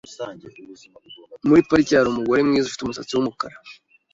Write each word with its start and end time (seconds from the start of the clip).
Muri 1.47 1.61
parike 1.69 1.93
hari 1.97 2.09
umugore 2.09 2.39
mwiza 2.47 2.67
ufite 2.67 2.81
umusatsi 2.83 3.11
wumukara. 3.13 3.57